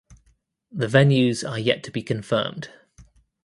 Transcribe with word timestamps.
The 0.71 0.87
venues 0.87 1.47
are 1.47 1.59
yet 1.59 1.83
to 1.83 1.91
be 1.91 2.01
confirmed. 2.01 2.71